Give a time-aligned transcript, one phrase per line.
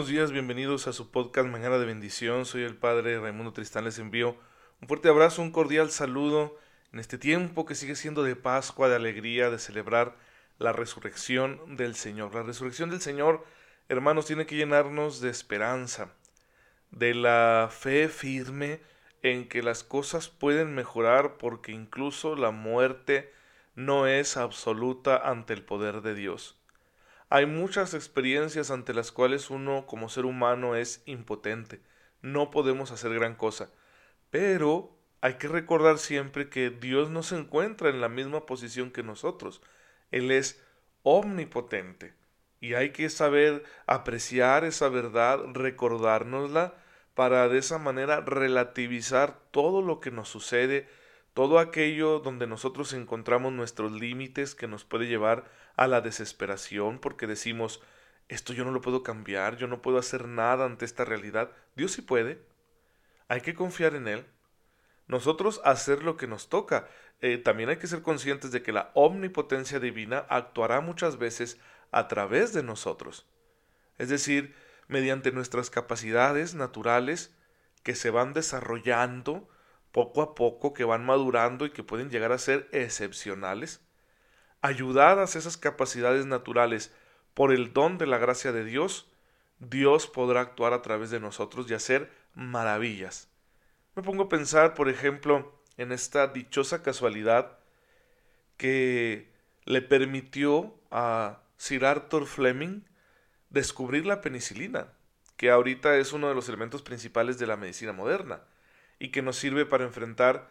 [0.00, 2.46] buenos días, bienvenidos a su podcast Mañana de Bendición.
[2.46, 4.34] Soy el Padre Raimundo Tristán, les envío
[4.80, 6.56] un fuerte abrazo, un cordial saludo
[6.90, 10.16] en este tiempo que sigue siendo de Pascua, de alegría, de celebrar
[10.58, 12.34] la resurrección del Señor.
[12.34, 13.44] La resurrección del Señor,
[13.90, 16.14] hermanos, tiene que llenarnos de esperanza,
[16.92, 18.80] de la fe firme
[19.22, 23.34] en que las cosas pueden mejorar porque incluso la muerte
[23.74, 26.59] no es absoluta ante el poder de Dios.
[27.32, 31.80] Hay muchas experiencias ante las cuales uno como ser humano es impotente.
[32.22, 33.70] No podemos hacer gran cosa.
[34.30, 39.04] Pero hay que recordar siempre que Dios no se encuentra en la misma posición que
[39.04, 39.62] nosotros.
[40.10, 40.60] Él es
[41.04, 42.14] omnipotente.
[42.58, 46.74] Y hay que saber apreciar esa verdad, recordárnosla,
[47.14, 50.88] para de esa manera relativizar todo lo que nos sucede,
[51.32, 55.44] todo aquello donde nosotros encontramos nuestros límites que nos puede llevar
[55.80, 57.80] a la desesperación porque decimos,
[58.28, 61.52] esto yo no lo puedo cambiar, yo no puedo hacer nada ante esta realidad.
[61.74, 62.44] Dios sí puede.
[63.28, 64.26] Hay que confiar en Él.
[65.06, 66.86] Nosotros hacer lo que nos toca.
[67.22, 71.58] Eh, también hay que ser conscientes de que la omnipotencia divina actuará muchas veces
[71.92, 73.26] a través de nosotros.
[73.96, 74.54] Es decir,
[74.86, 77.34] mediante nuestras capacidades naturales
[77.82, 79.48] que se van desarrollando,
[79.92, 83.80] poco a poco, que van madurando y que pueden llegar a ser excepcionales,
[84.60, 86.92] ayudadas esas capacidades naturales
[87.34, 89.10] por el don de la gracia de Dios,
[89.58, 93.28] Dios podrá actuar a través de nosotros y hacer maravillas.
[93.94, 97.58] Me pongo a pensar, por ejemplo, en esta dichosa casualidad
[98.56, 99.32] que
[99.64, 102.82] le permitió a Sir Arthur Fleming
[103.48, 104.92] descubrir la penicilina,
[105.36, 108.42] que ahorita es uno de los elementos principales de la medicina moderna
[108.98, 110.50] y que nos sirve para enfrentar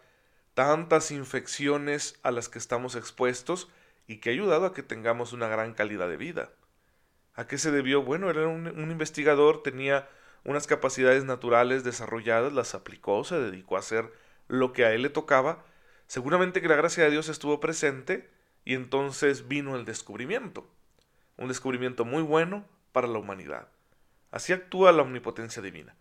[0.54, 3.70] tantas infecciones a las que estamos expuestos
[4.10, 6.50] y que ha ayudado a que tengamos una gran calidad de vida.
[7.36, 8.02] ¿A qué se debió?
[8.02, 10.10] Bueno, era un, investigador, tenía
[10.44, 14.12] unas capacidades naturales desarrolladas, las aplicó, se dedicó a hacer
[14.48, 15.64] lo que a él le tocaba.
[16.08, 18.32] Seguramente que la gracia de Dios estuvo presente
[18.66, 20.68] y entonces vino el descubrimiento.
[21.38, 23.68] Un descubrimiento muy bueno para la humanidad.
[24.32, 25.96] Así actúa la omnipotencia divina.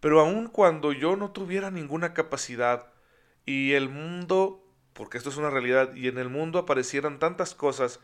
[0.00, 2.88] Pero aun cuando yo no tuviera ninguna capacidad
[3.46, 4.61] y el mundo,
[4.92, 8.00] porque esto es una realidad, y en el mundo aparecieran tantas cosas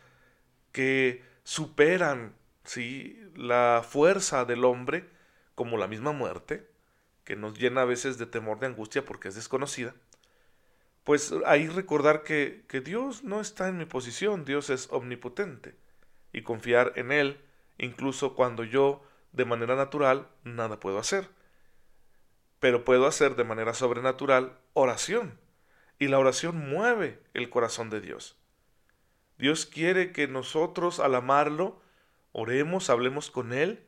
[0.72, 2.34] que superan
[2.64, 3.20] ¿sí?
[3.34, 5.08] la fuerza del hombre,
[5.54, 6.68] como la misma muerte,
[7.24, 9.94] que nos llena a veces de temor, de angustia porque es desconocida,
[11.04, 15.74] pues ahí recordar que, que Dios no está en mi posición, Dios es omnipotente,
[16.32, 17.40] y confiar en Él,
[17.78, 21.28] incluso cuando yo, de manera natural, nada puedo hacer
[22.60, 25.38] pero puedo hacer de manera sobrenatural oración.
[25.98, 28.36] Y la oración mueve el corazón de Dios.
[29.38, 31.80] Dios quiere que nosotros al amarlo,
[32.32, 33.84] oremos, hablemos con Él,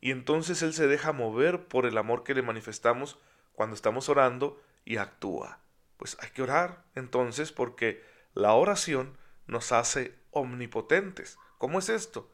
[0.00, 3.18] y entonces Él se deja mover por el amor que le manifestamos
[3.52, 5.60] cuando estamos orando y actúa.
[5.96, 9.16] Pues hay que orar entonces porque la oración
[9.46, 11.38] nos hace omnipotentes.
[11.58, 12.30] ¿Cómo es esto?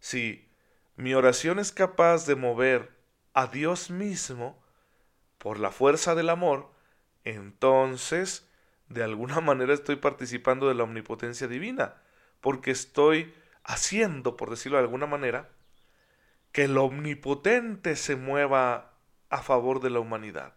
[0.00, 0.48] Si
[0.96, 2.90] mi oración es capaz de mover
[3.32, 4.60] a Dios mismo,
[5.38, 6.70] por la fuerza del amor,
[7.24, 8.48] entonces
[8.88, 11.96] de alguna manera estoy participando de la omnipotencia divina,
[12.40, 15.48] porque estoy haciendo, por decirlo de alguna manera,
[16.52, 18.92] que el omnipotente se mueva
[19.28, 20.54] a favor de la humanidad.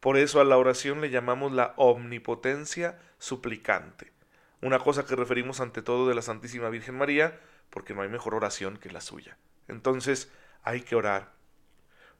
[0.00, 4.12] Por eso a la oración le llamamos la omnipotencia suplicante,
[4.60, 7.40] una cosa que referimos ante todo de la Santísima Virgen María,
[7.70, 9.36] porque no hay mejor oración que la suya.
[9.66, 10.30] Entonces
[10.62, 11.38] hay que orar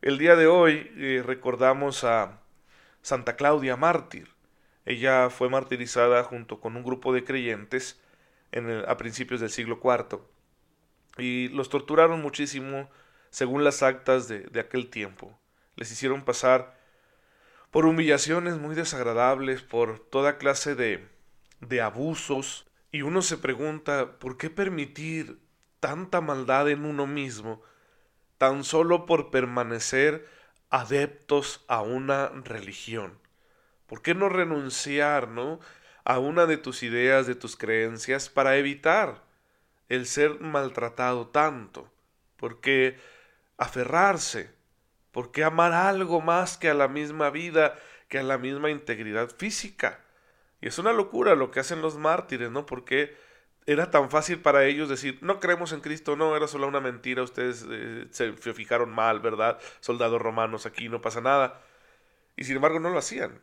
[0.00, 2.38] el día de hoy eh, recordamos a
[3.08, 4.28] Santa Claudia mártir.
[4.84, 7.99] Ella fue martirizada junto con un grupo de creyentes
[8.87, 10.20] a principios del siglo IV
[11.16, 12.90] y los torturaron muchísimo
[13.31, 15.38] según las actas de, de aquel tiempo.
[15.76, 16.78] Les hicieron pasar
[17.70, 21.08] por humillaciones muy desagradables, por toda clase de,
[21.60, 25.38] de abusos y uno se pregunta ¿por qué permitir
[25.81, 27.62] tanta maldad en uno mismo
[28.37, 30.28] tan solo por permanecer
[30.70, 33.19] adeptos a una religión.
[33.87, 35.29] ¿Por qué no renunciar,
[36.05, 39.23] a una de tus ideas, de tus creencias, para evitar
[39.88, 41.91] el ser maltratado tanto?
[42.37, 42.99] ¿Por qué
[43.56, 44.50] aferrarse?
[45.11, 47.75] ¿Por qué amar algo más que a la misma vida,
[48.09, 50.05] que a la misma integridad física?
[50.61, 52.67] Y es una locura lo que hacen los mártires, ¿no?
[52.67, 53.17] Porque
[53.70, 57.23] era tan fácil para ellos decir, no creemos en Cristo, no, era solo una mentira,
[57.23, 59.59] ustedes eh, se fijaron mal, ¿verdad?
[59.81, 61.61] Soldados romanos, aquí no pasa nada.
[62.37, 63.41] Y sin embargo no lo hacían.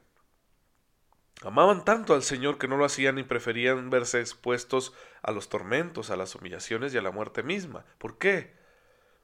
[1.43, 6.09] Amaban tanto al Señor que no lo hacían y preferían verse expuestos a los tormentos,
[6.09, 7.85] a las humillaciones y a la muerte misma.
[7.97, 8.55] ¿Por qué?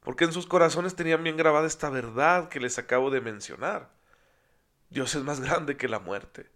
[0.02, 3.92] porque en sus corazones tenían bien grabada esta verdad que les acabo de mencionar.
[4.90, 6.50] Dios es más grande que la muerte.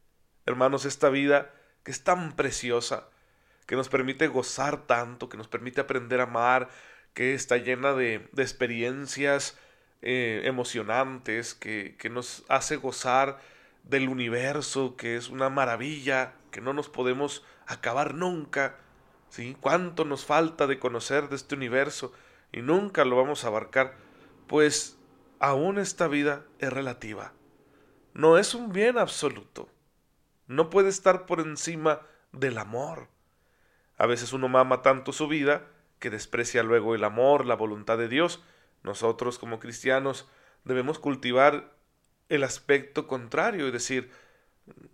[0.45, 1.53] Hermanos, esta vida
[1.83, 3.07] que es tan preciosa,
[3.65, 6.69] que nos permite gozar tanto, que nos permite aprender a amar,
[7.13, 9.57] que está llena de, de experiencias
[10.01, 13.39] eh, emocionantes, que, que nos hace gozar
[13.83, 18.77] del universo, que es una maravilla, que no nos podemos acabar nunca.
[19.29, 19.57] ¿sí?
[19.59, 22.13] ¿Cuánto nos falta de conocer de este universo
[22.51, 23.95] y nunca lo vamos a abarcar?
[24.47, 24.97] Pues
[25.39, 27.33] aún esta vida es relativa.
[28.13, 29.69] No es un bien absoluto.
[30.47, 32.01] No puede estar por encima
[32.31, 33.09] del amor.
[33.97, 35.67] A veces uno mama tanto su vida
[35.99, 38.43] que desprecia luego el amor, la voluntad de Dios,
[38.83, 40.29] nosotros como cristianos
[40.63, 41.73] debemos cultivar
[42.29, 44.11] el aspecto contrario y decir,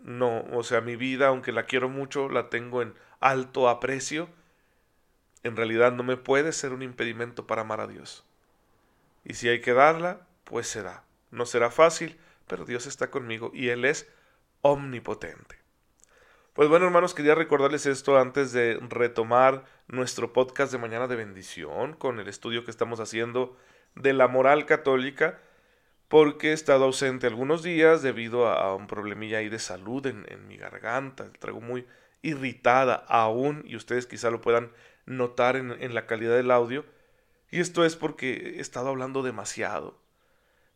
[0.04, 4.30] no, o sea, mi vida, aunque la quiero mucho, la tengo en alto aprecio,
[5.44, 8.24] en realidad no me puede ser un impedimento para amar a Dios.
[9.24, 11.04] Y si hay que darla, pues será.
[11.32, 14.10] No será fácil, pero Dios está conmigo y Él es
[14.62, 15.61] omnipotente.
[16.62, 21.94] Pues bueno, hermanos, quería recordarles esto antes de retomar nuestro podcast de Mañana de Bendición
[21.94, 23.58] con el estudio que estamos haciendo
[23.96, 25.40] de la moral católica
[26.08, 30.56] porque he estado ausente algunos días debido a, un problemilla ahí de salud en, mi
[30.56, 31.88] garganta, traigo muy
[32.22, 34.72] irritada aún y ustedes quizá lo puedan
[35.08, 36.86] notar en, en la calidad del audio
[37.50, 40.01] y esto es porque he estado hablando demasiado.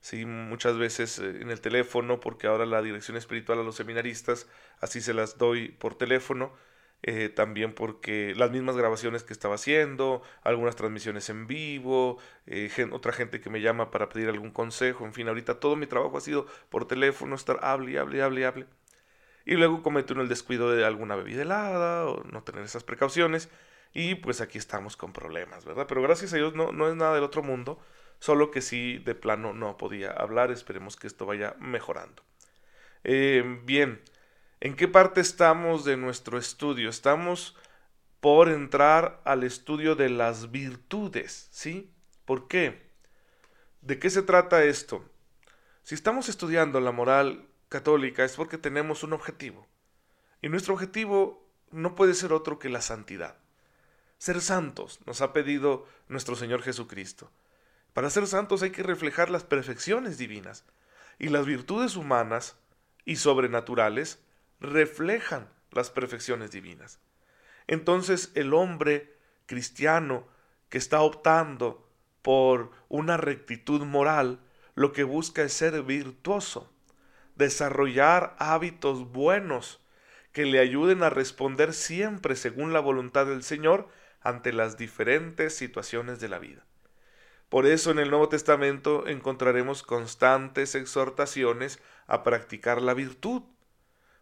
[0.05, 4.47] Sí, muchas veces eh, en el teléfono, porque ahora la dirección espiritual a los seminaristas,
[4.79, 6.53] así se las doy por teléfono,
[7.01, 13.13] eh, también porque las mismas grabaciones que estaba haciendo, algunas transmisiones en vivo, eh, otra
[13.13, 16.21] gente que me llama para pedir algún consejo, en fin, ahorita todo mi trabajo ha
[16.21, 18.67] sido por teléfono, estar hable hable hable hable.
[19.43, 23.49] Y luego cometo uno el descuido de alguna bebida helada o no tener esas precauciones
[23.93, 25.87] y pues aquí estamos con problemas, ¿verdad?
[25.87, 27.79] Pero gracias a Dios no, no es nada del otro mundo,
[28.19, 32.23] solo que sí de plano no podía hablar, esperemos que esto vaya mejorando.
[33.03, 34.01] Eh, bien,
[34.65, 36.89] ¿En qué parte estamos de nuestro estudio?
[36.89, 37.56] Estamos
[38.19, 41.94] por entrar al estudio de las virtudes, ¿sí?
[42.25, 42.89] ¿Por qué?
[43.81, 45.07] ¿De qué se trata esto?
[45.83, 49.67] Si estamos estudiando la moral católica es porque tenemos un objetivo.
[50.41, 53.38] Y nuestro objetivo no puede ser otro que la santidad.
[54.17, 57.29] Ser santos nos ha pedido nuestro Señor Jesucristo.
[57.95, 60.65] Para ser santos hay que reflejar las perfecciones divinas
[61.18, 62.57] y las virtudes humanas
[63.06, 64.19] y sobrenaturales
[64.59, 67.00] reflejan las perfecciones divinas.
[67.68, 69.15] Entonces el hombre
[69.45, 70.27] cristiano
[70.68, 71.89] que está optando
[72.21, 74.41] por una rectitud moral,
[74.74, 76.69] lo que busca es ser virtuoso,
[77.36, 79.80] desarrollar hábitos buenos
[80.33, 83.88] que le ayuden a responder siempre según la voluntad del Señor
[84.19, 86.65] ante las diferentes situaciones de la vida.
[87.50, 93.44] Por eso en el Nuevo Testamento encontraremos constantes exhortaciones a practicar la virtud,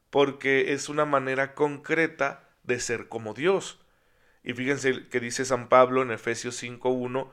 [0.09, 3.79] porque es una manera concreta de ser como Dios.
[4.43, 7.31] Y fíjense que dice San Pablo en Efesios 5.1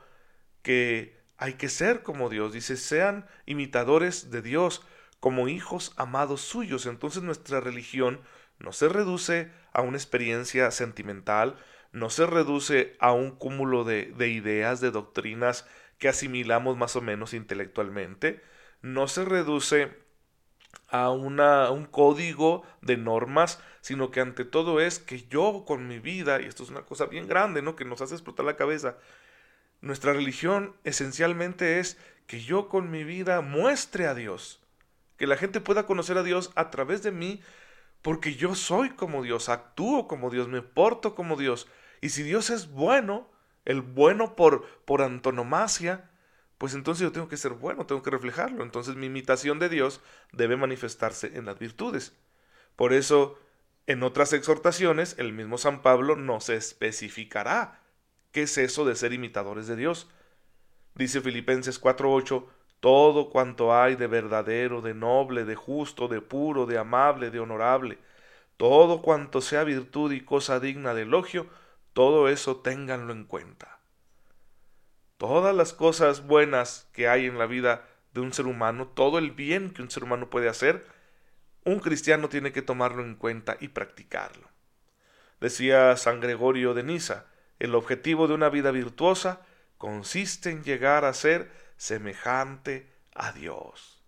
[0.61, 2.53] que hay que ser como Dios.
[2.53, 4.85] Dice, sean imitadores de Dios,
[5.19, 6.85] como hijos amados suyos.
[6.85, 8.21] Entonces nuestra religión
[8.59, 11.57] no se reduce a una experiencia sentimental,
[11.91, 15.67] no se reduce a un cúmulo de, de ideas, de doctrinas
[16.01, 18.41] que asimilamos más o menos intelectualmente,
[18.81, 19.95] no se reduce
[20.87, 25.99] a, una, un código de normas, sino que ante todo es que yo con mi
[25.99, 27.75] vida, y esto es una cosa bien grande, ¿no?
[27.75, 28.97] Que nos hace explotar la cabeza,
[29.79, 34.59] nuestra religión esencialmente es que yo con mi vida muestre a Dios,
[35.17, 37.43] que la gente pueda conocer a Dios a través de mí,
[38.01, 41.67] porque yo soy como Dios, actúo como Dios, me porto como Dios.
[42.01, 43.30] Y si Dios es bueno,
[43.65, 46.09] el bueno por, por antonomasia,
[46.57, 48.63] pues entonces yo tengo que ser bueno, tengo que reflejarlo.
[48.63, 50.01] Entonces mi imitación de Dios
[50.31, 52.13] debe manifestarse en las virtudes.
[52.75, 53.39] Por eso,
[53.87, 57.81] en otras exhortaciones, el mismo San Pablo nos especificará
[58.31, 60.07] qué es eso de ser imitadores de Dios.
[60.95, 62.45] Dice Filipenses 4:8,
[62.79, 67.99] todo cuanto hay de verdadero, de noble, de justo, de puro, de amable, de honorable,
[68.57, 71.47] todo cuanto sea virtud y cosa digna de elogio,
[71.93, 73.81] todo eso ténganlo en cuenta
[75.21, 79.29] todas las cosas buenas que hay en la vida de un ser humano, todo el
[79.29, 80.83] bien que un ser humano puede hacer,
[81.63, 84.49] un cristiano tiene que tomarlo en cuenta y practicarlo.
[85.39, 87.27] Decía San Gregorio de Niza,
[87.59, 89.41] el objetivo de una vida virtuosa
[89.77, 94.01] consiste en llegar a ser semejante a Dios.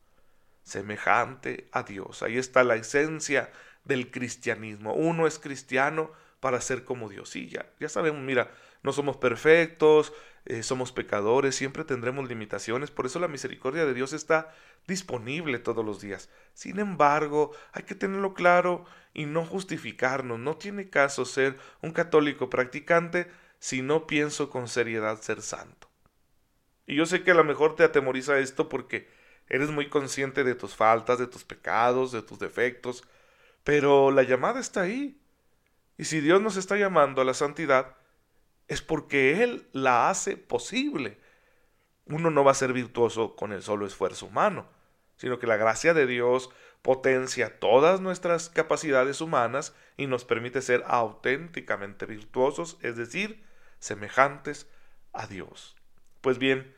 [0.63, 2.23] Semejante a Dios.
[2.23, 3.51] Ahí está la esencia
[3.83, 4.95] del cristianismo.
[4.95, 6.09] Uno es cristiano
[6.43, 7.37] para ser como Dios.
[7.37, 10.11] Y ya, ya sabemos, mira, no somos perfectos,
[10.43, 14.53] eh, somos pecadores, siempre tendremos limitaciones, por eso la misericordia de Dios está
[14.85, 16.29] disponible todos los días.
[16.53, 18.83] Sin embargo, hay que tenerlo claro
[19.13, 20.37] y no justificarnos.
[20.37, 25.87] No tiene caso ser un católico practicante si no pienso con seriedad ser santo.
[26.85, 29.07] Y yo sé que a lo mejor te atemoriza esto porque
[29.47, 33.05] eres muy consciente de tus faltas, de tus pecados, de tus defectos,
[33.63, 35.22] pero la llamada está ahí.
[35.97, 37.95] Y si Dios nos está llamando a la santidad,
[38.67, 41.19] es porque Él la hace posible.
[42.05, 44.67] Uno no va a ser virtuoso con el solo esfuerzo humano,
[45.17, 46.49] sino que la gracia de Dios
[46.81, 53.43] potencia todas nuestras capacidades humanas y nos permite ser auténticamente virtuosos, es decir,
[53.79, 54.67] semejantes
[55.13, 55.75] a Dios.
[56.19, 56.75] Pues bien,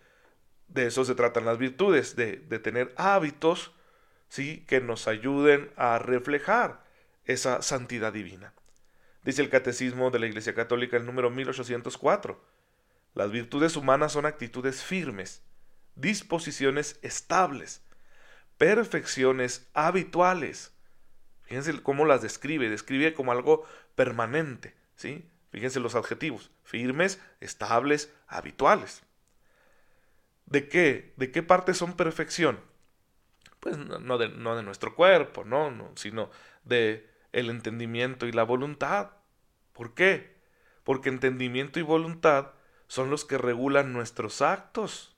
[0.67, 3.73] de eso se tratan las virtudes, de, de tener hábitos
[4.29, 4.63] ¿sí?
[4.67, 6.83] que nos ayuden a reflejar
[7.25, 8.53] esa santidad divina.
[9.25, 12.39] Dice el Catecismo de la Iglesia Católica el número 1804.
[13.15, 15.41] Las virtudes humanas son actitudes firmes,
[15.95, 17.81] disposiciones estables,
[18.59, 20.73] perfecciones habituales.
[21.41, 23.65] Fíjense cómo las describe, describe como algo
[23.95, 25.27] permanente, ¿sí?
[25.49, 29.01] Fíjense los adjetivos, firmes, estables, habituales.
[30.45, 31.13] ¿De qué?
[31.17, 32.59] ¿De qué parte son perfección?
[33.59, 35.71] Pues no de, no de nuestro cuerpo, ¿no?
[35.71, 36.29] no sino
[36.63, 39.11] de el entendimiento y la voluntad.
[39.73, 40.37] ¿Por qué?
[40.85, 42.51] Porque entendimiento y voluntad
[42.87, 45.17] son los que regulan nuestros actos.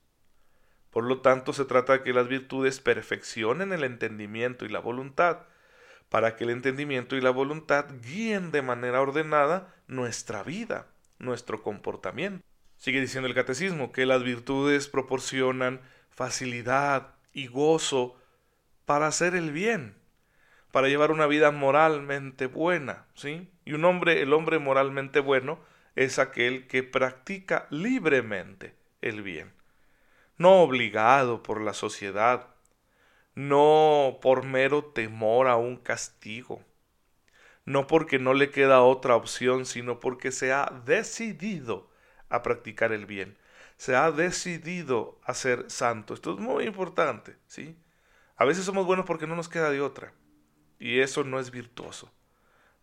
[0.89, 5.45] Por lo tanto, se trata de que las virtudes perfeccionen el entendimiento y la voluntad,
[6.09, 10.87] para que el entendimiento y la voluntad guíen de manera ordenada nuestra vida,
[11.19, 12.43] nuestro comportamiento.
[12.77, 18.15] Sigue diciendo el catecismo que las virtudes proporcionan facilidad y gozo
[18.85, 19.96] para hacer el bien,
[20.71, 23.49] para llevar una vida moralmente buena, ¿sí?
[23.65, 25.59] Y un hombre, el hombre moralmente bueno,
[25.95, 29.57] es aquel que practica libremente el bien
[30.37, 32.47] no obligado por la sociedad,
[33.33, 36.63] no por mero temor a un castigo,
[37.65, 41.89] no porque no le queda otra opción, sino porque se ha decidido
[42.29, 43.37] a practicar el bien,
[43.77, 46.13] se ha decidido a ser santo.
[46.13, 47.77] Esto es muy importante, ¿sí?
[48.37, 50.13] A veces somos buenos porque no nos queda de otra,
[50.79, 52.11] y eso no es virtuoso.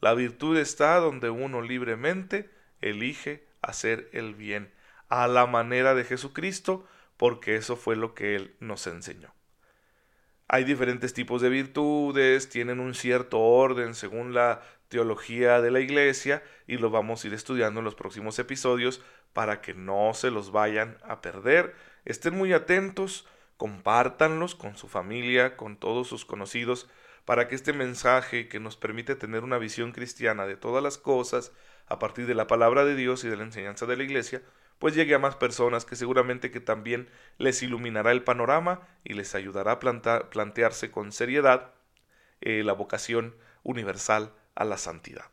[0.01, 4.73] La virtud está donde uno libremente elige hacer el bien,
[5.09, 6.87] a la manera de Jesucristo,
[7.17, 9.33] porque eso fue lo que Él nos enseñó.
[10.49, 16.43] Hay diferentes tipos de virtudes, tienen un cierto orden según la teología de la iglesia
[16.67, 19.01] y lo vamos a ir estudiando en los próximos episodios
[19.33, 21.75] para que no se los vayan a perder.
[22.05, 26.89] Estén muy atentos, compártanlos con su familia, con todos sus conocidos,
[27.25, 31.53] para que este mensaje que nos permite tener una visión cristiana de todas las cosas
[31.87, 34.43] a partir de la palabra de Dios y de la enseñanza de la iglesia,
[34.79, 39.35] pues llegue a más personas que seguramente que también les iluminará el panorama y les
[39.35, 39.81] ayudará a
[40.31, 41.73] plantearse con seriedad
[42.41, 45.25] eh, la vocación universal a la santidad.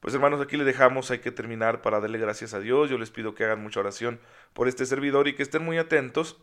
[0.00, 2.90] Pues hermanos, aquí le dejamos, hay que terminar para darle gracias a Dios.
[2.90, 4.18] Yo les pido que hagan mucha oración
[4.52, 6.42] por este servidor y que estén muy atentos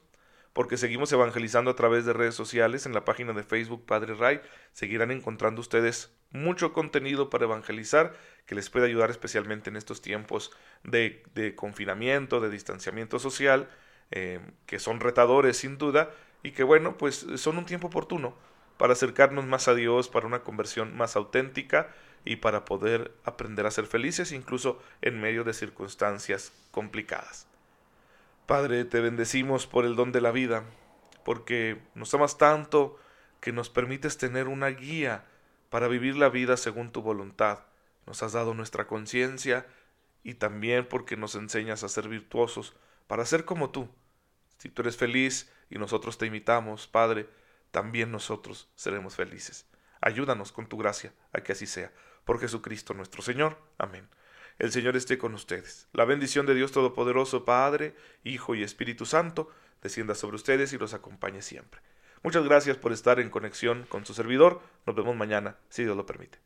[0.53, 4.41] porque seguimos evangelizando a través de redes sociales en la página de Facebook Padre Ray.
[4.73, 8.13] Seguirán encontrando ustedes mucho contenido para evangelizar
[8.45, 10.51] que les puede ayudar especialmente en estos tiempos
[10.83, 11.23] de,
[11.55, 13.69] confinamiento, de distanciamiento social,
[14.11, 16.11] eh, que son retadores sin duda
[16.43, 18.35] y que bueno, pues son un tiempo oportuno
[18.77, 21.89] para acercarnos más a Dios, para una conversión más auténtica
[22.25, 27.48] y para poder aprender a ser felices incluso en medio de circunstancias complicadas.
[28.49, 30.63] Padre, te bendecimos por el don de la vida,
[31.23, 32.97] porque nos amas tanto
[33.41, 35.27] que nos permites tener una guía
[35.69, 37.59] para vivir la vida según tu voluntad.
[38.07, 39.67] Nos has dado nuestra conciencia
[40.23, 42.73] y también porque nos enseñas a ser virtuosos,
[43.05, 43.87] para ser como tú.
[44.57, 47.29] Si tú eres feliz y nosotros te imitamos, Padre,
[47.69, 49.67] también nosotros seremos felices.
[50.01, 51.91] Ayúdanos con tu gracia a que así sea.
[52.25, 53.59] Por Jesucristo nuestro Señor.
[53.77, 54.09] Amén.
[54.59, 55.87] El Señor esté con ustedes.
[55.93, 59.49] La bendición de Dios Todopoderoso, Padre, Hijo y Espíritu Santo,
[59.81, 61.79] descienda sobre ustedes y los acompañe siempre.
[62.23, 64.61] Muchas gracias por estar en conexión con su servidor.
[64.85, 66.39] Nos vemos mañana, si Dios lo permite.